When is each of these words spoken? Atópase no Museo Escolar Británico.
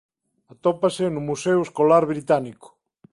Atópase 0.53 1.03
no 1.11 1.21
Museo 1.29 1.59
Escolar 1.67 2.03
Británico. 2.11 2.67